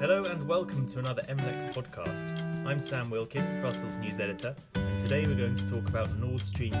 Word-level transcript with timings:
Hello 0.00 0.22
and 0.22 0.46
welcome 0.46 0.86
to 0.90 1.00
another 1.00 1.22
MLEX 1.22 1.74
podcast. 1.74 2.64
I'm 2.64 2.78
Sam 2.78 3.10
Wilkin, 3.10 3.60
Brussels 3.60 3.96
news 3.96 4.20
editor, 4.20 4.54
and 4.76 5.00
today 5.00 5.26
we're 5.26 5.34
going 5.34 5.56
to 5.56 5.68
talk 5.68 5.88
about 5.88 6.16
Nord 6.18 6.38
Stream 6.38 6.70
2. 6.70 6.78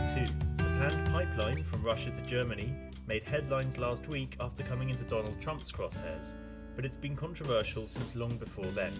The 0.56 0.62
planned 0.62 1.10
pipeline 1.10 1.64
from 1.64 1.82
Russia 1.82 2.12
to 2.12 2.22
Germany 2.22 2.72
made 3.08 3.24
headlines 3.24 3.76
last 3.76 4.06
week 4.06 4.36
after 4.38 4.62
coming 4.62 4.88
into 4.88 5.02
Donald 5.02 5.40
Trump's 5.40 5.72
crosshairs, 5.72 6.34
but 6.76 6.84
it's 6.84 6.96
been 6.96 7.16
controversial 7.16 7.88
since 7.88 8.14
long 8.14 8.36
before 8.36 8.66
then. 8.66 8.92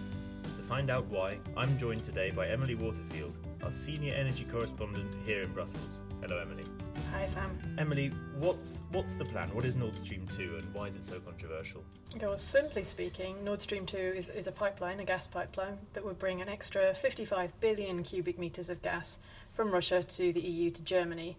To 0.57 0.63
find 0.63 0.89
out 0.89 1.05
why, 1.05 1.39
I'm 1.55 1.77
joined 1.77 2.03
today 2.03 2.29
by 2.29 2.49
Emily 2.49 2.75
Waterfield, 2.75 3.37
our 3.63 3.71
senior 3.71 4.13
energy 4.15 4.43
correspondent 4.43 5.15
here 5.25 5.43
in 5.43 5.53
Brussels. 5.53 6.01
Hello, 6.21 6.39
Emily. 6.39 6.65
Hi, 7.11 7.25
Sam. 7.25 7.57
Emily, 7.77 8.11
what's 8.39 8.83
what's 8.91 9.15
the 9.15 9.25
plan? 9.25 9.49
What 9.53 9.65
is 9.65 9.75
Nord 9.75 9.95
Stream 9.95 10.27
2 10.27 10.57
and 10.57 10.73
why 10.73 10.87
is 10.87 10.95
it 10.95 11.05
so 11.05 11.19
controversial? 11.19 11.83
Okay, 12.15 12.25
well, 12.25 12.37
simply 12.37 12.83
speaking, 12.83 13.43
Nord 13.43 13.61
Stream 13.61 13.85
2 13.85 13.97
is, 13.97 14.29
is 14.29 14.47
a 14.47 14.51
pipeline, 14.51 14.99
a 14.99 15.05
gas 15.05 15.27
pipeline, 15.27 15.77
that 15.93 16.03
would 16.03 16.19
bring 16.19 16.41
an 16.41 16.49
extra 16.49 16.93
55 16.93 17.59
billion 17.59 18.03
cubic 18.03 18.37
metres 18.37 18.69
of 18.69 18.81
gas 18.81 19.17
from 19.53 19.71
Russia 19.71 20.03
to 20.03 20.33
the 20.33 20.41
EU 20.41 20.71
to 20.71 20.81
Germany, 20.81 21.37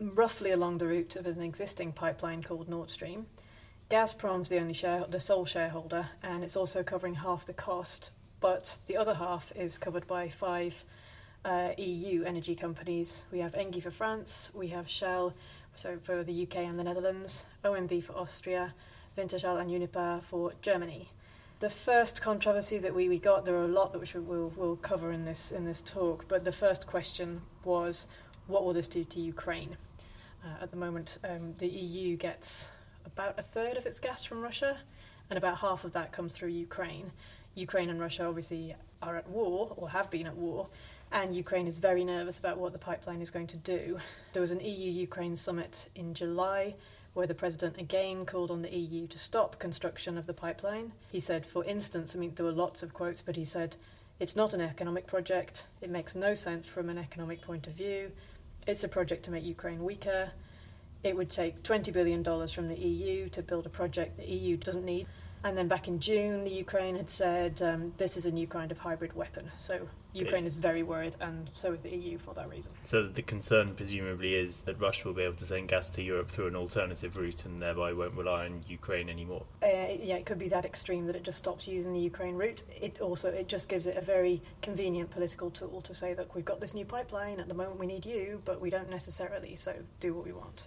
roughly 0.00 0.50
along 0.50 0.78
the 0.78 0.86
route 0.86 1.16
of 1.16 1.26
an 1.26 1.42
existing 1.42 1.92
pipeline 1.92 2.42
called 2.42 2.68
Nord 2.68 2.90
Stream. 2.90 3.26
Gazprom's 3.90 4.48
the 4.48 4.58
only 4.58 4.74
share, 4.74 5.04
the 5.08 5.20
sole 5.20 5.44
shareholder, 5.44 6.08
and 6.22 6.44
it's 6.44 6.56
also 6.56 6.82
covering 6.82 7.14
half 7.14 7.46
the 7.46 7.54
cost, 7.54 8.10
but 8.40 8.78
the 8.86 8.96
other 8.96 9.14
half 9.14 9.52
is 9.56 9.78
covered 9.78 10.06
by 10.06 10.28
five 10.28 10.84
uh, 11.44 11.70
EU 11.76 12.22
energy 12.24 12.54
companies. 12.54 13.24
We 13.30 13.38
have 13.40 13.54
Engie 13.54 13.82
for 13.82 13.90
France, 13.90 14.50
we 14.54 14.68
have 14.68 14.88
Shell 14.88 15.34
so 15.78 15.96
for 16.02 16.24
the 16.24 16.42
UK 16.42 16.56
and 16.56 16.76
the 16.76 16.82
Netherlands, 16.82 17.44
OMV 17.64 18.02
for 18.02 18.14
Austria, 18.14 18.74
Wintershall 19.16 19.60
and 19.60 19.70
Uniper 19.70 20.20
for 20.24 20.52
Germany. 20.60 21.10
The 21.60 21.70
first 21.70 22.20
controversy 22.20 22.78
that 22.78 22.94
we, 22.94 23.08
we 23.08 23.18
got, 23.18 23.44
there 23.44 23.54
are 23.54 23.64
a 23.64 23.68
lot 23.68 23.92
that 23.92 24.00
which 24.00 24.14
we'll, 24.14 24.52
we'll 24.56 24.76
cover 24.76 25.12
in 25.12 25.24
this 25.24 25.52
in 25.52 25.64
this 25.64 25.80
talk, 25.80 26.24
but 26.26 26.44
the 26.44 26.52
first 26.52 26.86
question 26.88 27.42
was, 27.62 28.08
what 28.48 28.64
will 28.64 28.72
this 28.72 28.88
do 28.88 29.04
to 29.04 29.20
Ukraine? 29.20 29.76
Uh, 30.44 30.62
at 30.62 30.72
the 30.72 30.76
moment, 30.76 31.18
um, 31.22 31.54
the 31.58 31.68
EU 31.68 32.16
gets 32.16 32.68
about 33.06 33.38
a 33.38 33.42
third 33.42 33.76
of 33.76 33.86
its 33.86 34.00
gas 34.00 34.24
from 34.24 34.40
Russia, 34.42 34.78
and 35.30 35.36
about 35.36 35.58
half 35.58 35.84
of 35.84 35.92
that 35.92 36.10
comes 36.10 36.34
through 36.36 36.48
Ukraine. 36.48 37.12
Ukraine 37.54 37.90
and 37.90 38.00
Russia 38.00 38.24
obviously 38.24 38.74
are 39.00 39.16
at 39.16 39.28
war, 39.28 39.74
or 39.76 39.90
have 39.90 40.10
been 40.10 40.26
at 40.26 40.36
war, 40.36 40.68
and 41.12 41.34
Ukraine 41.34 41.66
is 41.66 41.78
very 41.78 42.04
nervous 42.04 42.38
about 42.38 42.58
what 42.58 42.72
the 42.72 42.78
pipeline 42.78 43.22
is 43.22 43.30
going 43.30 43.46
to 43.48 43.56
do. 43.56 43.98
There 44.32 44.42
was 44.42 44.50
an 44.50 44.60
EU 44.60 44.90
Ukraine 44.90 45.36
summit 45.36 45.88
in 45.94 46.14
July 46.14 46.74
where 47.14 47.26
the 47.26 47.34
president 47.34 47.78
again 47.78 48.24
called 48.26 48.50
on 48.50 48.62
the 48.62 48.74
EU 48.74 49.06
to 49.08 49.18
stop 49.18 49.58
construction 49.58 50.18
of 50.18 50.26
the 50.26 50.34
pipeline. 50.34 50.92
He 51.10 51.20
said, 51.20 51.46
for 51.46 51.64
instance, 51.64 52.14
I 52.14 52.18
mean, 52.18 52.32
there 52.36 52.46
were 52.46 52.52
lots 52.52 52.82
of 52.82 52.94
quotes, 52.94 53.22
but 53.22 53.36
he 53.36 53.44
said, 53.44 53.76
it's 54.20 54.36
not 54.36 54.52
an 54.52 54.60
economic 54.60 55.06
project, 55.06 55.64
it 55.80 55.90
makes 55.90 56.14
no 56.14 56.34
sense 56.34 56.66
from 56.66 56.88
an 56.88 56.98
economic 56.98 57.40
point 57.40 57.66
of 57.66 57.72
view, 57.72 58.12
it's 58.66 58.84
a 58.84 58.88
project 58.88 59.24
to 59.24 59.30
make 59.30 59.44
Ukraine 59.44 59.82
weaker. 59.82 60.30
It 61.02 61.16
would 61.16 61.30
take 61.30 61.62
$20 61.62 61.92
billion 61.92 62.22
from 62.22 62.68
the 62.68 62.78
EU 62.78 63.28
to 63.30 63.42
build 63.42 63.66
a 63.66 63.70
project 63.70 64.18
the 64.18 64.26
EU 64.26 64.56
doesn't 64.56 64.84
need. 64.84 65.06
And 65.44 65.56
then 65.56 65.68
back 65.68 65.88
in 65.88 66.00
June, 66.00 66.44
the 66.44 66.50
Ukraine 66.50 66.96
had 66.96 67.10
said 67.10 67.62
um, 67.62 67.92
this 67.96 68.16
is 68.16 68.26
a 68.26 68.30
new 68.30 68.46
kind 68.46 68.72
of 68.72 68.78
hybrid 68.78 69.14
weapon. 69.14 69.50
So 69.56 69.88
Ukraine 70.12 70.46
is 70.46 70.56
very 70.56 70.82
worried, 70.82 71.16
and 71.20 71.50
so 71.52 71.72
is 71.72 71.80
the 71.82 71.94
EU 71.94 72.18
for 72.18 72.34
that 72.34 72.48
reason. 72.48 72.72
So 72.84 73.06
the 73.06 73.22
concern, 73.22 73.74
presumably, 73.74 74.34
is 74.34 74.62
that 74.62 74.80
Russia 74.80 75.08
will 75.08 75.14
be 75.14 75.22
able 75.22 75.36
to 75.36 75.46
send 75.46 75.68
gas 75.68 75.88
to 75.90 76.02
Europe 76.02 76.30
through 76.30 76.48
an 76.48 76.56
alternative 76.56 77.16
route, 77.16 77.44
and 77.44 77.62
thereby 77.62 77.92
won't 77.92 78.14
rely 78.14 78.46
on 78.46 78.64
Ukraine 78.66 79.08
anymore. 79.08 79.44
Uh, 79.62 79.66
yeah, 79.66 80.16
it 80.16 80.26
could 80.26 80.38
be 80.38 80.48
that 80.48 80.64
extreme 80.64 81.06
that 81.06 81.16
it 81.16 81.22
just 81.22 81.38
stops 81.38 81.68
using 81.68 81.92
the 81.92 82.00
Ukraine 82.00 82.36
route. 82.36 82.64
It 82.70 83.00
also 83.00 83.28
it 83.28 83.48
just 83.48 83.68
gives 83.68 83.86
it 83.86 83.96
a 83.96 84.02
very 84.02 84.42
convenient 84.62 85.10
political 85.10 85.50
tool 85.50 85.80
to 85.82 85.94
say, 85.94 86.14
look, 86.14 86.34
we've 86.34 86.44
got 86.44 86.60
this 86.60 86.74
new 86.74 86.84
pipeline. 86.84 87.38
At 87.38 87.48
the 87.48 87.54
moment, 87.54 87.78
we 87.78 87.86
need 87.86 88.04
you, 88.06 88.42
but 88.44 88.60
we 88.60 88.70
don't 88.70 88.90
necessarily. 88.90 89.56
So 89.56 89.74
do 90.00 90.14
what 90.14 90.24
we 90.24 90.32
want. 90.32 90.66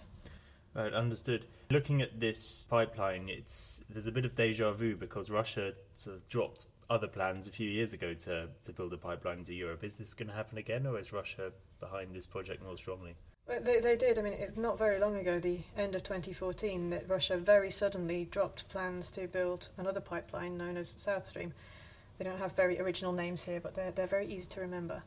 Right, 0.74 0.94
understood. 0.94 1.46
Looking 1.70 2.02
at 2.02 2.20
this 2.20 2.66
pipeline, 2.70 3.28
it's 3.28 3.82
there's 3.90 4.08
a 4.08 4.12
bit 4.12 4.24
of 4.24 4.36
deja 4.36 4.72
vu 4.72 4.96
because 4.96 5.30
Russia 5.30 5.74
sort 5.96 6.16
of 6.16 6.28
dropped 6.30 6.68
other 6.90 7.08
plans 7.08 7.48
a 7.48 7.52
few 7.52 7.70
years 7.70 7.92
ago 7.92 8.14
to 8.14 8.48
to 8.64 8.72
build 8.72 8.94
a 8.94 8.98
pipeline 8.98 9.44
to 9.46 9.54
Europe. 9.54 9.84
Is 9.84 9.96
this 9.96 10.14
going 10.14 10.30
to 10.30 10.36
happen 10.36 10.58
again, 10.58 10.86
or 10.86 10.98
is 10.98 11.12
Russia 11.12 11.52
behind 11.82 12.16
this 12.16 12.26
project 12.26 12.64
more 12.64 12.78
strongly? 12.78 13.16
They, 13.48 13.82
they 13.82 13.98
did. 13.98 14.18
I 14.18 14.22
mean, 14.22 14.34
it, 14.34 14.58
not 14.58 14.78
very 14.78 14.98
long 14.98 15.18
ago, 15.18 15.40
the 15.40 15.60
end 15.76 15.94
of 15.94 16.04
2014, 16.04 16.90
that 16.92 17.10
Russia 17.10 17.36
very 17.36 17.72
suddenly 17.72 18.26
dropped 18.26 18.70
plans 18.70 19.12
to 19.12 19.28
build 19.28 19.70
another 19.78 20.00
pipeline 20.00 20.58
known 20.58 20.78
as 20.78 20.94
South 20.96 21.28
Stream. 21.28 21.54
They 22.18 22.24
don't 22.24 22.38
have 22.38 22.56
very 22.56 22.80
original 22.80 23.12
names 23.12 23.44
here, 23.44 23.60
but 23.60 23.76
they're 23.76 23.92
they're 23.92 24.08
very 24.08 24.28
easy 24.28 24.48
to 24.52 24.62
remember. 24.62 25.04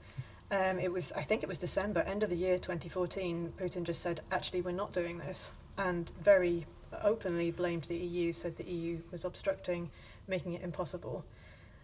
Um, 0.51 0.79
it 0.79 0.93
was, 0.93 1.13
I 1.13 1.23
think 1.23 1.43
it 1.43 1.49
was 1.49 1.59
December, 1.59 2.01
end 2.01 2.23
of 2.23 2.31
the 2.31 2.37
year 2.37 2.59
2014. 2.59 3.55
Putin 3.59 3.83
just 3.83 4.03
said, 4.03 4.21
actually, 4.31 4.61
we're 4.61 4.73
not 4.73 4.93
doing 4.93 5.19
this, 5.19 5.53
and 5.79 6.11
very 6.21 6.67
openly 7.03 7.51
blamed 7.51 7.85
the 7.85 7.97
EU. 7.97 8.33
Said 8.33 8.57
the 8.57 8.65
EU 8.65 8.99
was 9.11 9.25
obstructing, 9.25 9.91
making 10.29 10.55
it 10.55 10.63
impossible. 10.63 11.25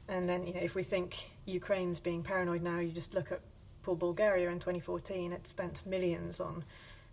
And 0.09 0.29
then, 0.29 0.47
you 0.47 0.55
know, 0.55 0.61
if 0.61 0.75
we 0.75 0.83
think 0.83 1.31
Ukraine's 1.47 2.01
being 2.01 2.23
paranoid 2.23 2.63
now, 2.63 2.79
you 2.81 2.91
just 2.91 3.15
look 3.15 3.33
at 3.33 3.41
poor 3.83 3.97
Bulgaria 3.97 4.51
in 4.51 4.59
2014. 4.59 5.33
It 5.33 5.47
spent 5.47 5.87
millions 5.87 6.41
on 6.41 6.65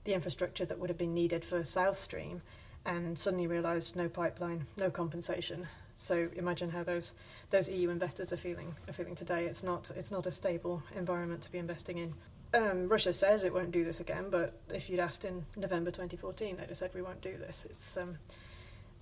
the 0.03 0.13
infrastructure 0.13 0.66
that 0.66 0.80
would 0.80 0.90
have 0.90 0.97
been 0.97 1.13
needed 1.13 1.46
for 1.46 1.63
South 1.63 1.97
Stream, 1.97 2.41
and 2.86 3.18
suddenly 3.18 3.47
realised 3.47 3.96
no 3.96 4.09
pipeline, 4.09 4.68
no 4.78 4.90
compensation. 4.90 5.68
So 5.97 6.30
imagine 6.35 6.69
how 6.69 6.84
those 6.84 7.13
those 7.50 7.68
EU 7.69 7.90
investors 7.90 8.31
are 8.31 8.38
feeling 8.38 8.75
are 8.88 8.94
feeling 8.94 9.16
today. 9.16 9.46
It's 9.46 9.63
not 9.63 9.91
it's 9.96 10.12
not 10.12 10.25
a 10.25 10.31
stable 10.31 10.84
environment 10.96 11.41
to 11.44 11.52
be 11.52 11.58
investing 11.58 11.97
in. 11.97 12.13
Um, 12.53 12.88
Russia 12.88 13.12
says 13.12 13.44
it 13.44 13.53
won't 13.53 13.72
do 13.72 13.84
this 13.84 14.00
again, 14.00 14.30
but 14.30 14.53
if 14.69 14.90
you'd 14.90 15.02
asked 15.02 15.25
in 15.25 15.46
November 15.57 15.91
2014, 15.91 16.56
they'd 16.56 16.69
have 16.69 16.78
said 16.78 16.91
we 16.94 17.02
won't 17.02 17.22
do 17.22 17.38
this. 17.38 17.66
It's 17.69 17.97
um, 17.97 18.18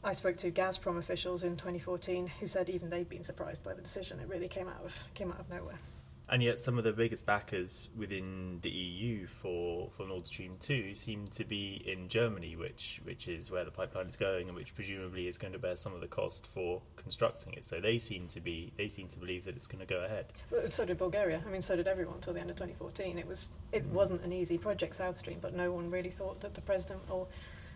I 0.04 0.14
spoke 0.14 0.38
to 0.38 0.52
Gazprom 0.52 0.98
officials 0.98 1.44
in 1.44 1.58
2014 1.58 2.28
who 2.40 2.48
said 2.48 2.70
even 2.70 2.90
they'd 2.90 3.10
been 3.10 3.24
surprised 3.24 3.64
by 3.64 3.74
the 3.74 3.82
decision. 3.82 4.20
It 4.20 4.28
really 4.28 4.48
came 4.48 4.68
out 4.68 4.84
of 4.84 4.96
came 5.14 5.32
out 5.32 5.40
of 5.40 5.50
nowhere. 5.50 5.80
And 6.28 6.42
yet, 6.42 6.60
some 6.60 6.78
of 6.78 6.84
the 6.84 6.92
biggest 6.92 7.26
backers 7.26 7.90
within 7.96 8.60
the 8.64 8.70
EU 8.70 9.28
for, 9.28 9.92
for 9.96 10.08
Nord 10.08 10.26
Stream 10.26 10.58
2 10.60 10.96
seem 10.96 11.28
to 11.36 11.44
be 11.44 11.84
in 11.86 12.10
Germany, 12.10 12.56
which, 12.56 13.00
which 13.04 13.28
is 13.28 13.52
where 13.52 13.64
the 13.64 13.72
pipeline 13.72 14.08
is 14.08 14.16
going 14.16 14.48
and 14.48 14.56
which 14.56 14.74
presumably 14.74 15.28
is 15.28 15.38
going 15.38 15.54
to 15.54 15.60
bear 15.60 15.76
some 15.76 15.94
of 15.94 16.02
the 16.02 16.08
cost 16.08 16.48
for 16.48 16.82
constructing 16.96 17.54
it. 17.54 17.66
So 17.66 17.80
they 17.80 18.00
seem 18.00 18.28
to 18.30 18.42
be 18.42 18.74
they 18.76 18.88
seem 18.88 19.08
to 19.10 19.20
believe 19.20 19.46
that 19.46 19.56
it's 19.56 19.68
going 19.68 19.86
to 19.86 19.94
go 19.94 20.04
ahead. 20.04 20.26
Well, 20.50 20.72
so 20.72 20.86
did 20.86 20.98
Bulgaria. 20.98 21.44
I 21.46 21.50
mean, 21.52 21.62
so 21.62 21.76
did 21.76 21.88
everyone 21.88 22.16
until 22.16 22.34
the 22.34 22.40
end 22.40 22.50
of 22.50 22.56
2014. 22.56 23.20
It 23.20 23.28
was 23.28 23.50
it 23.72 23.88
mm. 23.88 23.92
wasn't 23.92 24.24
an 24.24 24.34
easy 24.34 24.58
project, 24.58 24.96
South 24.96 25.18
Stream, 25.18 25.38
but 25.42 25.54
no 25.56 25.72
one 25.72 25.92
really 25.92 26.10
thought 26.10 26.42
that 26.42 26.56
the 26.56 26.62
president 26.62 27.02
or 27.10 27.28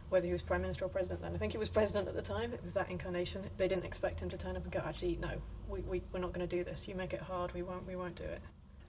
whether 0.09 0.25
he 0.25 0.31
was 0.31 0.41
prime 0.41 0.61
minister 0.61 0.85
or 0.85 0.89
president 0.89 1.21
then. 1.21 1.33
I 1.33 1.37
think 1.37 1.51
he 1.51 1.57
was 1.57 1.69
president 1.69 2.07
at 2.07 2.15
the 2.15 2.21
time. 2.21 2.53
It 2.53 2.63
was 2.63 2.73
that 2.73 2.89
incarnation. 2.89 3.43
They 3.57 3.67
didn't 3.67 3.85
expect 3.85 4.21
him 4.21 4.29
to 4.29 4.37
turn 4.37 4.55
up 4.55 4.63
and 4.63 4.71
go, 4.71 4.81
actually, 4.85 5.17
no, 5.21 5.31
we, 5.67 5.81
we, 5.81 6.01
we're 6.11 6.19
not 6.19 6.33
going 6.33 6.47
to 6.47 6.55
do 6.55 6.63
this. 6.63 6.87
You 6.87 6.95
make 6.95 7.13
it 7.13 7.21
hard, 7.21 7.53
we 7.53 7.61
won't, 7.61 7.87
we 7.87 7.95
won't 7.95 8.15
do 8.15 8.23
it. 8.23 8.41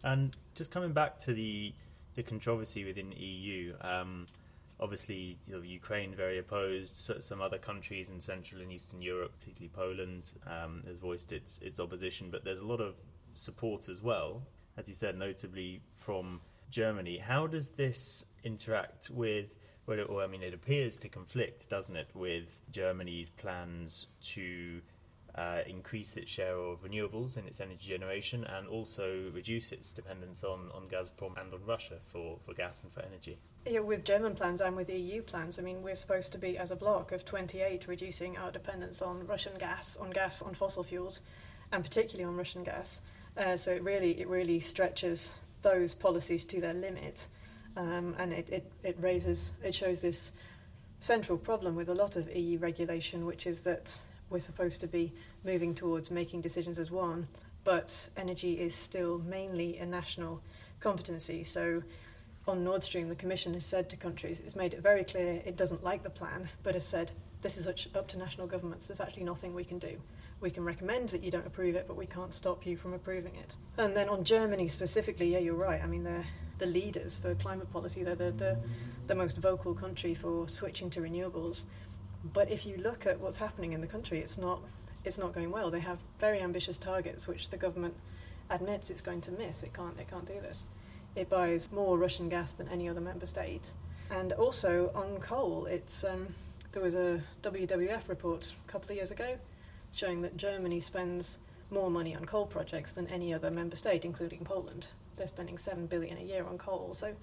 And 0.02 0.36
just 0.54 0.70
coming 0.70 0.92
back 0.92 1.18
to 1.20 1.34
the 1.34 1.72
the 2.16 2.22
controversy 2.24 2.84
within 2.84 3.12
EU, 3.12 3.72
um, 3.82 4.26
obviously 4.80 5.38
you 5.46 5.54
know, 5.54 5.62
Ukraine 5.62 6.14
very 6.14 6.38
opposed. 6.38 6.96
So 6.96 7.20
some 7.20 7.40
other 7.40 7.58
countries 7.58 8.10
in 8.10 8.20
Central 8.20 8.62
and 8.62 8.72
Eastern 8.72 9.00
Europe, 9.00 9.32
particularly 9.38 9.70
Poland, 9.72 10.32
um, 10.46 10.82
has 10.86 10.98
voiced 10.98 11.32
its 11.32 11.58
its 11.62 11.78
opposition. 11.78 12.30
But 12.30 12.44
there's 12.44 12.58
a 12.58 12.66
lot 12.66 12.80
of 12.80 12.94
support 13.34 13.88
as 13.88 14.02
well, 14.02 14.42
as 14.76 14.88
you 14.88 14.94
said, 14.94 15.16
notably 15.16 15.82
from 15.96 16.40
Germany. 16.70 17.18
How 17.18 17.46
does 17.46 17.72
this 17.72 18.24
interact 18.42 19.10
with? 19.10 19.54
Well, 19.90 20.20
I 20.20 20.26
mean, 20.26 20.42
it 20.42 20.54
appears 20.54 20.96
to 20.98 21.08
conflict, 21.08 21.68
doesn't 21.68 21.96
it, 21.96 22.08
with 22.14 22.60
Germany's 22.70 23.30
plans 23.30 24.06
to 24.34 24.80
uh, 25.34 25.60
increase 25.66 26.16
its 26.16 26.30
share 26.30 26.56
of 26.56 26.82
renewables 26.82 27.36
in 27.36 27.46
its 27.46 27.60
energy 27.60 27.88
generation 27.88 28.44
and 28.44 28.66
also 28.66 29.30
reduce 29.34 29.72
its 29.72 29.92
dependence 29.92 30.44
on, 30.44 30.70
on 30.74 30.88
Gazprom 30.88 31.40
and 31.40 31.52
on 31.52 31.60
Russia 31.66 31.98
for, 32.06 32.38
for 32.44 32.54
gas 32.54 32.82
and 32.82 32.92
for 32.92 33.02
energy. 33.02 33.38
Yeah, 33.66 33.80
with 33.80 34.04
German 34.04 34.34
plans 34.34 34.60
and 34.60 34.76
with 34.76 34.88
EU 34.88 35.22
plans, 35.22 35.58
I 35.58 35.62
mean, 35.62 35.82
we're 35.82 35.96
supposed 35.96 36.32
to 36.32 36.38
be, 36.38 36.56
as 36.56 36.70
a 36.70 36.76
bloc 36.76 37.12
of 37.12 37.24
28, 37.24 37.86
reducing 37.86 38.36
our 38.36 38.50
dependence 38.50 39.02
on 39.02 39.26
Russian 39.26 39.52
gas, 39.58 39.96
on 39.96 40.10
gas, 40.10 40.40
on 40.40 40.54
fossil 40.54 40.82
fuels, 40.82 41.20
and 41.70 41.84
particularly 41.84 42.24
on 42.24 42.36
Russian 42.36 42.64
gas. 42.64 43.00
Uh, 43.36 43.56
so 43.56 43.70
it 43.70 43.82
really, 43.82 44.20
it 44.20 44.28
really 44.28 44.60
stretches 44.60 45.32
those 45.62 45.94
policies 45.94 46.44
to 46.46 46.60
their 46.60 46.74
limit, 46.74 47.28
um, 47.76 48.14
and 48.18 48.32
it, 48.32 48.48
it, 48.50 48.72
it 48.82 48.96
raises, 49.00 49.54
it 49.62 49.74
shows 49.74 50.00
this 50.00 50.32
central 51.00 51.38
problem 51.38 51.76
with 51.76 51.88
a 51.88 51.94
lot 51.94 52.16
of 52.16 52.34
EU 52.34 52.58
regulation, 52.58 53.24
which 53.26 53.46
is 53.46 53.62
that 53.62 53.98
we're 54.28 54.38
supposed 54.38 54.80
to 54.80 54.86
be 54.86 55.12
moving 55.44 55.74
towards 55.74 56.10
making 56.10 56.40
decisions 56.40 56.78
as 56.78 56.90
one, 56.90 57.26
but 57.64 58.08
energy 58.16 58.60
is 58.60 58.74
still 58.74 59.18
mainly 59.18 59.78
a 59.78 59.86
national 59.86 60.40
competency. 60.78 61.44
So 61.44 61.82
on 62.46 62.64
Nord 62.64 62.82
Stream, 62.84 63.08
the 63.08 63.14
Commission 63.14 63.54
has 63.54 63.64
said 63.64 63.88
to 63.90 63.96
countries, 63.96 64.40
it's 64.44 64.56
made 64.56 64.74
it 64.74 64.82
very 64.82 65.04
clear 65.04 65.42
it 65.44 65.56
doesn't 65.56 65.82
like 65.82 66.02
the 66.02 66.10
plan, 66.10 66.48
but 66.62 66.74
has 66.74 66.86
said 66.86 67.10
this 67.42 67.56
is 67.56 67.66
up 67.66 68.08
to 68.08 68.18
national 68.18 68.46
governments. 68.46 68.88
There's 68.88 69.00
actually 69.00 69.24
nothing 69.24 69.54
we 69.54 69.64
can 69.64 69.78
do. 69.78 69.96
We 70.40 70.50
can 70.50 70.64
recommend 70.64 71.10
that 71.10 71.22
you 71.22 71.30
don't 71.30 71.46
approve 71.46 71.74
it, 71.74 71.86
but 71.86 71.96
we 71.96 72.06
can't 72.06 72.34
stop 72.34 72.66
you 72.66 72.76
from 72.76 72.92
approving 72.92 73.34
it. 73.36 73.56
And 73.78 73.96
then 73.96 74.08
on 74.08 74.24
Germany 74.24 74.68
specifically, 74.68 75.32
yeah, 75.32 75.38
you're 75.38 75.54
right. 75.54 75.82
I 75.82 75.86
mean, 75.86 76.04
they're 76.04 76.26
the 76.60 76.66
leaders 76.66 77.16
for 77.16 77.34
climate 77.34 77.72
policy. 77.72 78.04
They're 78.04 78.14
the, 78.14 78.30
the, 78.30 78.58
the 79.08 79.14
most 79.16 79.36
vocal 79.38 79.74
country 79.74 80.14
for 80.14 80.48
switching 80.48 80.90
to 80.90 81.00
renewables. 81.00 81.64
But 82.22 82.50
if 82.50 82.64
you 82.64 82.76
look 82.76 83.06
at 83.06 83.18
what's 83.18 83.38
happening 83.38 83.72
in 83.72 83.80
the 83.80 83.86
country, 83.88 84.20
it's 84.20 84.38
not 84.38 84.60
it's 85.02 85.16
not 85.16 85.34
going 85.34 85.50
well. 85.50 85.70
They 85.70 85.80
have 85.80 85.98
very 86.18 86.40
ambitious 86.40 86.76
targets, 86.76 87.26
which 87.26 87.48
the 87.48 87.56
government 87.56 87.94
admits 88.50 88.90
it's 88.90 89.00
going 89.00 89.22
to 89.22 89.30
miss. 89.30 89.62
It 89.62 89.72
can't 89.72 89.98
it 89.98 90.08
can't 90.08 90.26
do 90.26 90.40
this. 90.40 90.64
It 91.16 91.28
buys 91.28 91.72
more 91.72 91.98
Russian 91.98 92.28
gas 92.28 92.52
than 92.52 92.68
any 92.68 92.88
other 92.88 93.00
member 93.00 93.26
state. 93.26 93.72
And 94.10 94.32
also 94.32 94.90
on 94.94 95.18
coal, 95.20 95.66
it's 95.66 96.04
um, 96.04 96.34
there 96.72 96.82
was 96.82 96.94
a 96.94 97.22
WWF 97.42 98.08
report 98.08 98.52
a 98.68 98.70
couple 98.70 98.90
of 98.90 98.96
years 98.96 99.10
ago 99.10 99.38
showing 99.92 100.22
that 100.22 100.36
Germany 100.36 100.80
spends 100.80 101.38
more 101.70 101.90
money 101.90 102.14
on 102.14 102.24
coal 102.24 102.46
projects 102.46 102.92
than 102.92 103.06
any 103.08 103.32
other 103.32 103.50
member 103.50 103.76
state, 103.76 104.04
including 104.04 104.44
Poland. 104.44 104.88
They're 105.20 105.28
spending 105.28 105.58
seven 105.58 105.84
billion 105.84 106.16
a 106.16 106.22
year 106.22 106.46
on 106.46 106.56
coal. 106.56 106.94
So 106.94 107.14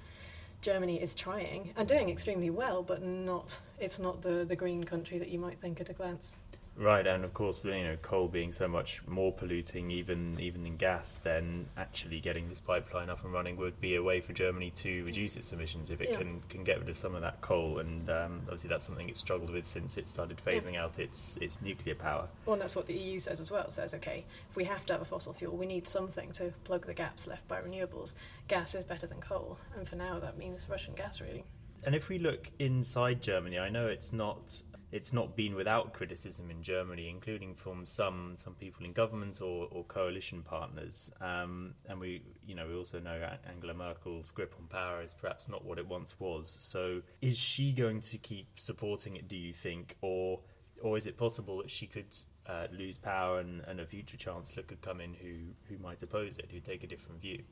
Germany 0.62 1.02
is 1.02 1.16
trying 1.16 1.74
and 1.76 1.88
doing 1.88 2.12
extremely 2.12 2.52
well, 2.52 2.84
but 2.84 3.02
not 3.02 3.60
it's 3.80 3.98
not 3.98 4.22
the, 4.22 4.46
the 4.48 4.56
green 4.56 4.84
country 4.84 5.18
that 5.18 5.30
you 5.30 5.40
might 5.40 5.60
think 5.60 5.82
at 5.82 5.90
a 5.90 5.94
glance. 5.94 6.34
Right, 6.78 7.08
and 7.08 7.26
of 7.26 7.34
course, 7.34 7.60
you 7.64 7.72
know, 7.72 7.98
coal 8.04 8.28
being 8.28 8.52
so 8.52 8.68
much 8.68 9.02
more 9.08 9.34
polluting, 9.34 9.90
even 9.90 10.40
even 10.40 10.62
than 10.62 10.78
gas, 10.78 11.20
then 11.24 11.66
actually 11.76 12.20
getting 12.20 12.50
this 12.50 12.62
pipeline 12.62 13.10
up 13.10 13.24
and 13.24 13.34
running 13.34 13.58
would 13.58 13.82
be 13.82 13.96
a 13.96 14.04
way 14.04 14.22
for 14.22 14.32
Germany 14.34 14.70
to 14.76 15.04
reduce 15.04 15.38
its 15.38 15.52
emissions 15.52 15.90
if 15.90 16.02
it 16.02 16.10
yeah. 16.12 16.18
can 16.18 16.44
can 16.50 16.64
get 16.64 16.80
rid 16.80 16.88
of 16.88 16.96
some 16.96 17.16
of 17.16 17.22
that 17.22 17.42
coal. 17.42 17.80
And 17.80 18.08
um, 18.12 18.42
obviously, 18.44 18.70
that's 18.70 18.86
something 18.86 19.10
it's 19.10 19.20
struggled 19.20 19.50
with 19.50 19.66
since 19.66 19.98
it 19.98 20.08
started 20.08 20.40
phasing 20.46 20.74
yeah. 20.74 20.84
out 20.84 21.00
its 21.00 21.38
its 21.42 21.60
nuclear 21.64 21.96
power. 21.96 22.28
Well, 22.46 22.54
and 22.54 22.62
that's 22.62 22.76
what 22.76 22.86
the 22.86 22.94
EU 22.94 23.20
says 23.20 23.40
as 23.40 23.50
well. 23.50 23.64
It 23.64 23.74
says, 23.74 23.96
okay, 23.96 24.24
if 24.48 24.56
we 24.56 24.66
have 24.66 24.86
to 24.86 24.94
have 24.94 25.02
a 25.02 25.06
fossil 25.06 25.34
fuel, 25.34 25.58
we 25.58 25.66
need 25.66 25.88
something 25.88 26.32
to 26.34 26.54
plug 26.64 26.86
the 26.86 26.94
gaps 26.94 27.26
left 27.26 27.48
by 27.48 27.60
renewables. 27.60 28.14
Gas 28.48 28.76
is 28.76 28.84
better 28.84 29.08
than 29.08 29.20
coal, 29.20 29.58
and 29.76 29.90
for 29.90 29.96
now, 29.96 30.20
that 30.20 30.38
means 30.38 30.68
Russian 30.70 30.94
gas, 30.94 31.22
really. 31.22 31.44
And 31.84 31.96
if 31.96 32.10
we 32.10 32.20
look 32.20 32.52
inside 32.60 33.22
Germany, 33.22 33.58
I 33.58 33.70
know 33.70 33.88
it's 33.88 34.14
not 34.14 34.62
it's 34.92 35.12
not 35.12 35.36
been 35.36 35.54
without 35.56 35.94
criticism 35.94 36.50
in 36.50 36.64
Germany, 36.64 37.10
including 37.10 37.56
from 37.56 37.86
some 37.86 38.36
some 38.38 38.54
people 38.54 38.86
in 38.86 38.94
government 38.94 39.42
or, 39.42 39.68
or 39.72 39.84
coalition 39.84 40.42
partners. 40.44 41.12
Um, 41.20 41.74
and 41.90 42.00
we, 42.00 42.24
you 42.46 42.56
know, 42.56 42.68
we 42.68 42.76
also 42.76 43.00
know 43.00 43.30
Angela 43.48 43.74
Merkel's 43.74 44.32
grip 44.32 44.56
on 44.58 44.68
power 44.68 45.02
is 45.02 45.14
perhaps 45.14 45.50
not 45.50 45.66
what 45.66 45.78
it 45.78 45.88
once 45.88 46.16
was. 46.20 46.58
So, 46.60 47.02
is 47.22 47.38
she 47.38 47.72
going 47.74 48.00
to 48.02 48.18
keep 48.18 48.60
supporting 48.60 49.18
it? 49.18 49.28
Do 49.28 49.36
you 49.36 49.54
think, 49.54 49.98
or 50.02 50.40
or 50.82 50.96
is 50.96 51.06
it 51.06 51.18
possible 51.18 51.58
that 51.58 51.70
she 51.70 51.86
could 51.86 52.18
uh, 52.46 52.68
lose 52.72 52.98
power 52.98 53.40
and, 53.40 53.62
and 53.68 53.82
a 53.82 53.86
future 53.86 54.16
chancellor 54.16 54.64
could 54.64 54.82
come 54.82 55.02
in 55.02 55.14
who 55.16 55.36
who 55.68 55.78
might 55.84 56.02
oppose 56.02 56.38
it, 56.38 56.50
who 56.52 56.62
take 56.62 56.84
a 56.84 56.88
different 56.88 57.22
view? 57.22 57.44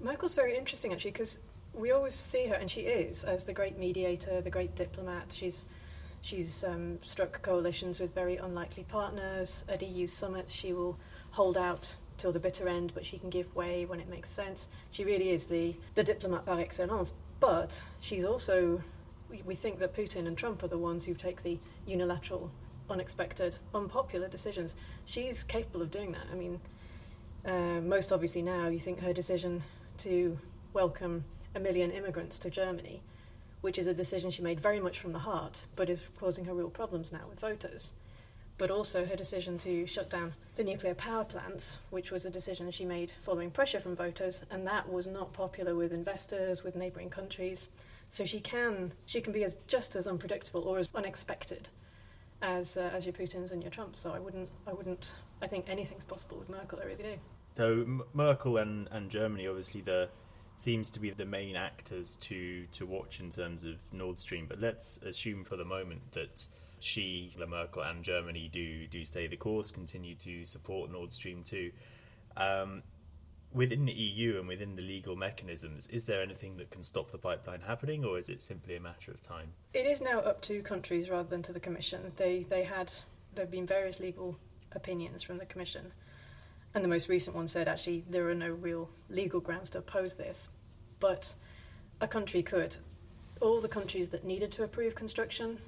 Merkel's 0.00 0.34
very 0.34 0.56
interesting 0.56 0.92
actually 0.92 1.10
because 1.10 1.40
we 1.74 1.90
always 1.90 2.14
see 2.14 2.46
her, 2.46 2.54
and 2.54 2.70
she 2.70 2.82
is 2.82 3.24
as 3.24 3.44
the 3.44 3.52
great 3.52 3.78
mediator, 3.78 4.40
the 4.40 4.50
great 4.50 4.76
diplomat. 4.76 5.34
She's 5.36 5.66
She's 6.20 6.64
um, 6.64 6.98
struck 7.02 7.40
coalitions 7.42 8.00
with 8.00 8.14
very 8.14 8.36
unlikely 8.36 8.84
partners. 8.84 9.64
At 9.68 9.82
EU 9.82 10.06
summits, 10.06 10.52
she 10.52 10.72
will 10.72 10.98
hold 11.32 11.56
out 11.56 11.94
till 12.18 12.32
the 12.32 12.40
bitter 12.40 12.68
end, 12.68 12.92
but 12.94 13.06
she 13.06 13.18
can 13.18 13.30
give 13.30 13.54
way 13.54 13.84
when 13.84 14.00
it 14.00 14.08
makes 14.08 14.30
sense. 14.30 14.68
She 14.90 15.04
really 15.04 15.30
is 15.30 15.46
the, 15.46 15.76
the 15.94 16.02
diplomat 16.02 16.44
par 16.46 16.60
excellence. 16.60 17.12
But 17.40 17.80
she's 18.00 18.24
also, 18.24 18.82
we, 19.46 19.54
think 19.54 19.78
that 19.78 19.94
Putin 19.94 20.26
and 20.26 20.36
Trump 20.36 20.62
are 20.62 20.68
the 20.68 20.78
ones 20.78 21.04
who 21.04 21.14
take 21.14 21.44
the 21.44 21.58
unilateral, 21.86 22.50
unexpected, 22.90 23.56
unpopular 23.72 24.28
decisions. 24.28 24.74
She's 25.04 25.44
capable 25.44 25.82
of 25.82 25.90
doing 25.92 26.12
that. 26.12 26.26
I 26.32 26.34
mean, 26.34 26.60
uh, 27.46 27.80
most 27.80 28.10
obviously 28.10 28.42
now, 28.42 28.66
you 28.66 28.80
think 28.80 29.00
her 29.00 29.12
decision 29.12 29.62
to 29.98 30.38
welcome 30.72 31.24
a 31.54 31.60
million 31.60 31.92
immigrants 31.92 32.38
to 32.40 32.50
Germany 32.50 33.02
which 33.60 33.78
is 33.78 33.86
a 33.86 33.94
decision 33.94 34.30
she 34.30 34.42
made 34.42 34.60
very 34.60 34.80
much 34.80 34.98
from 34.98 35.12
the 35.12 35.20
heart, 35.20 35.62
but 35.76 35.90
is 35.90 36.02
causing 36.18 36.44
her 36.44 36.54
real 36.54 36.70
problems 36.70 37.12
now 37.12 37.26
with 37.28 37.40
voters. 37.40 37.92
But 38.56 38.70
also 38.70 39.06
her 39.06 39.16
decision 39.16 39.58
to 39.58 39.86
shut 39.86 40.10
down 40.10 40.34
the 40.56 40.64
nuclear 40.64 40.94
power 40.94 41.24
plants, 41.24 41.78
which 41.90 42.10
was 42.10 42.24
a 42.24 42.30
decision 42.30 42.70
she 42.70 42.84
made 42.84 43.12
following 43.22 43.50
pressure 43.50 43.80
from 43.80 43.94
voters, 43.94 44.42
and 44.50 44.66
that 44.66 44.90
was 44.90 45.06
not 45.06 45.32
popular 45.32 45.74
with 45.76 45.92
investors, 45.92 46.64
with 46.64 46.74
neighbouring 46.74 47.10
countries. 47.10 47.68
So 48.10 48.24
she 48.24 48.40
can 48.40 48.92
she 49.06 49.20
can 49.20 49.32
be 49.32 49.44
as 49.44 49.56
just 49.66 49.94
as 49.94 50.06
unpredictable 50.06 50.62
or 50.62 50.78
as 50.78 50.88
unexpected 50.94 51.68
as 52.42 52.76
uh, 52.76 52.90
as 52.92 53.04
your 53.04 53.12
Putins 53.12 53.52
and 53.52 53.62
your 53.62 53.70
Trumps. 53.70 54.00
So 54.00 54.12
I 54.12 54.18
wouldn't 54.18 54.48
I 54.66 54.72
wouldn't 54.72 55.14
I 55.42 55.46
think 55.46 55.66
anything's 55.68 56.04
possible 56.04 56.38
with 56.38 56.48
Merkel. 56.48 56.80
I 56.82 56.86
really 56.86 57.02
do. 57.02 57.14
So 57.56 57.72
M- 57.72 58.02
Merkel 58.14 58.56
and, 58.56 58.88
and 58.90 59.10
Germany, 59.10 59.46
obviously 59.46 59.80
the 59.80 60.08
seems 60.60 60.90
to 60.90 61.00
be 61.00 61.10
the 61.10 61.24
main 61.24 61.56
actors 61.56 62.16
to 62.22 62.66
to 62.72 62.86
watch 62.86 63.20
in 63.20 63.30
terms 63.30 63.64
of 63.64 63.76
Nord 63.92 64.18
Stream. 64.18 64.46
But 64.48 64.60
let's 64.60 64.98
assume 64.98 65.44
for 65.44 65.56
the 65.56 65.64
moment 65.64 66.12
that 66.12 66.46
she, 66.80 67.34
La 67.38 67.46
Merkel, 67.46 67.82
and 67.82 68.04
Germany 68.04 68.48
do 68.52 68.86
do 68.86 69.04
stay 69.04 69.26
the 69.26 69.36
course, 69.36 69.70
continue 69.70 70.14
to 70.16 70.44
support 70.44 70.90
Nord 70.90 71.12
Stream 71.12 71.42
two. 71.42 71.72
Um, 72.36 72.82
within 73.52 73.86
the 73.86 73.92
EU 73.92 74.38
and 74.38 74.46
within 74.46 74.76
the 74.76 74.82
legal 74.82 75.16
mechanisms, 75.16 75.86
is 75.86 76.04
there 76.04 76.22
anything 76.22 76.58
that 76.58 76.70
can 76.70 76.84
stop 76.84 77.10
the 77.10 77.18
pipeline 77.18 77.62
happening, 77.62 78.04
or 78.04 78.18
is 78.18 78.28
it 78.28 78.42
simply 78.42 78.76
a 78.76 78.80
matter 78.80 79.10
of 79.10 79.22
time? 79.22 79.52
It 79.72 79.86
is 79.86 80.00
now 80.00 80.20
up 80.20 80.42
to 80.42 80.60
countries 80.62 81.08
rather 81.08 81.28
than 81.28 81.42
to 81.44 81.52
the 81.52 81.60
Commission. 81.60 82.12
They 82.16 82.44
they 82.48 82.64
had 82.64 82.92
there 83.34 83.44
have 83.44 83.50
been 83.50 83.66
various 83.66 84.00
legal 84.00 84.38
opinions 84.72 85.22
from 85.22 85.38
the 85.38 85.46
Commission 85.46 85.92
and 86.74 86.84
the 86.84 86.88
most 86.88 87.08
recent 87.08 87.34
one 87.34 87.48
said 87.48 87.68
actually 87.68 88.04
there 88.08 88.28
are 88.28 88.34
no 88.34 88.50
real 88.50 88.88
legal 89.08 89.40
grounds 89.40 89.70
to 89.70 89.78
oppose 89.78 90.14
this, 90.14 90.48
but 91.00 91.34
a 92.00 92.08
country 92.08 92.42
could. 92.42 92.76
All 93.40 93.60
the 93.60 93.68
countries 93.68 94.08
that 94.08 94.24
needed 94.24 94.52
to 94.52 94.64
approve 94.64 94.94
construction 94.94 95.58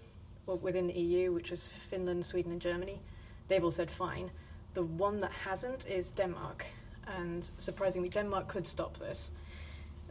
well, 0.46 0.58
within 0.58 0.86
the 0.86 0.94
EU, 0.94 1.32
which 1.32 1.50
was 1.50 1.72
Finland, 1.88 2.24
Sweden, 2.24 2.52
and 2.52 2.60
Germany, 2.60 3.00
they've 3.48 3.62
all 3.62 3.70
said 3.70 3.90
fine. 3.90 4.30
The 4.74 4.82
one 4.82 5.20
that 5.20 5.32
hasn't 5.32 5.86
is 5.86 6.10
Denmark, 6.10 6.66
and 7.06 7.48
surprisingly, 7.58 8.08
Denmark 8.08 8.48
could 8.48 8.66
stop 8.66 8.98
this. 8.98 9.30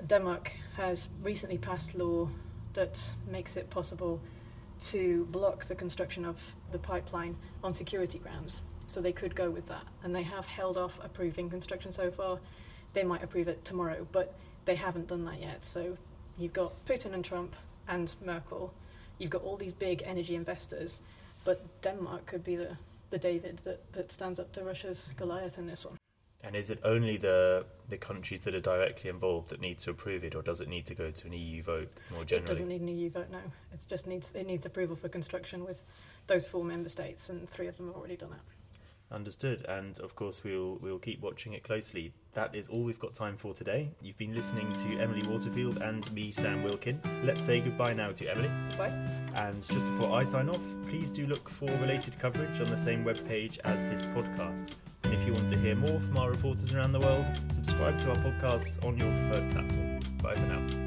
Denmark 0.05 0.51
has 0.77 1.09
recently 1.21 1.57
passed 1.57 1.95
law 1.95 2.29
that 2.73 3.11
makes 3.29 3.57
it 3.57 3.69
possible 3.69 4.21
to 4.81 5.25
block 5.25 5.65
the 5.65 5.75
construction 5.75 6.23
of 6.23 6.55
the 6.71 6.79
pipeline 6.79 7.35
on 7.63 7.73
security 7.73 8.17
grounds 8.17 8.61
so 8.89 9.01
they 9.01 9.11
could 9.11 9.35
go 9.35 9.49
with 9.49 9.67
that. 9.67 9.83
And 10.03 10.15
they 10.15 10.23
have 10.23 10.45
held 10.45 10.77
off 10.77 10.99
approving 11.03 11.49
construction 11.49 11.91
so 11.91 12.11
far. 12.11 12.39
They 12.93 13.03
might 13.03 13.23
approve 13.23 13.47
it 13.47 13.63
tomorrow, 13.63 14.07
but 14.11 14.33
they 14.65 14.75
haven't 14.75 15.07
done 15.07 15.25
that 15.25 15.39
yet. 15.39 15.63
So 15.65 15.97
you've 16.37 16.53
got 16.53 16.73
Putin 16.85 17.13
and 17.13 17.23
Trump 17.23 17.55
and 17.87 18.13
Merkel. 18.23 18.73
You've 19.17 19.31
got 19.31 19.43
all 19.43 19.57
these 19.57 19.73
big 19.73 20.01
energy 20.05 20.35
investors, 20.35 21.01
but 21.43 21.81
Denmark 21.81 22.25
could 22.25 22.43
be 22.43 22.55
the, 22.55 22.77
the 23.09 23.17
David 23.17 23.59
that, 23.63 23.93
that 23.93 24.11
stands 24.11 24.39
up 24.39 24.51
to 24.53 24.63
Russia's 24.63 25.13
Goliath 25.17 25.57
in 25.57 25.67
this 25.67 25.85
one. 25.85 25.97
And 26.41 26.55
is 26.55 26.69
it 26.69 26.79
only 26.85 27.17
the 27.17 27.65
the 27.89 27.97
countries 27.97 28.41
that 28.41 28.55
are 28.55 28.61
directly 28.61 29.09
involved 29.09 29.49
that 29.49 29.59
need 29.59 29.79
to 29.79 29.89
approve 29.89 30.23
it, 30.23 30.35
or 30.35 30.41
does 30.41 30.61
it 30.61 30.69
need 30.69 30.85
to 30.85 30.95
go 30.95 31.11
to 31.11 31.27
an 31.27 31.33
EU 31.33 31.61
vote 31.61 31.91
more 32.11 32.23
generally? 32.23 32.45
It 32.45 32.47
doesn't 32.47 32.67
need 32.69 32.79
an 32.79 32.87
EU 32.87 33.09
vote. 33.09 33.29
No, 33.29 33.39
it 33.73 33.85
just 33.89 34.07
needs 34.07 34.31
it 34.33 34.47
needs 34.47 34.65
approval 34.65 34.95
for 34.95 35.09
construction 35.09 35.65
with 35.65 35.83
those 36.27 36.47
four 36.47 36.63
member 36.63 36.87
states, 36.87 37.27
and 37.29 37.49
three 37.49 37.67
of 37.67 37.75
them 37.75 37.87
have 37.87 37.97
already 37.97 38.15
done 38.15 38.31
it. 38.31 38.39
Understood, 39.11 39.65
and 39.67 39.99
of 40.01 40.15
course 40.15 40.43
we'll 40.43 40.77
we'll 40.81 40.99
keep 40.99 41.19
watching 41.19 41.53
it 41.53 41.63
closely. 41.63 42.13
That 42.33 42.53
is 42.53 42.67
all 42.67 42.83
we've 42.83 42.99
got 42.99 43.15
time 43.15 43.37
for 43.37 43.55
today. 43.55 43.89
You've 44.01 44.19
been 44.19 44.35
listening 44.35 44.69
to 44.69 44.99
Emily 44.99 45.27
Waterfield 45.27 45.81
and 45.81 46.11
me, 46.13 46.31
Sam 46.31 46.63
Wilkin. 46.63 47.01
Let's 47.23 47.41
say 47.41 47.59
goodbye 47.59 47.93
now 47.93 48.11
to 48.11 48.27
Emily. 48.27 48.51
Bye. 48.77 48.93
And 49.35 49.63
just 49.63 49.83
before 49.93 50.15
I 50.15 50.23
sign 50.23 50.47
off, 50.47 50.61
please 50.87 51.09
do 51.09 51.25
look 51.25 51.49
for 51.49 51.65
related 51.77 52.19
coverage 52.19 52.59
on 52.59 52.67
the 52.67 52.77
same 52.77 53.03
webpage 53.03 53.57
as 53.63 53.77
this 53.91 54.05
podcast. 54.07 54.75
And 55.03 55.13
if 55.13 55.25
you 55.25 55.33
want 55.33 55.49
to 55.49 55.57
hear 55.57 55.75
more 55.75 55.99
from 55.99 56.17
our 56.17 56.29
reporters 56.29 56.71
around 56.75 56.91
the 56.91 56.99
world, 56.99 57.25
subscribe 57.49 57.97
to 57.99 58.11
our 58.11 58.17
podcasts 58.17 58.83
on 58.85 58.95
your 58.99 59.11
preferred 59.29 59.51
platform. 59.51 59.99
Bye 60.21 60.35
for 60.35 60.47
now. 60.47 60.78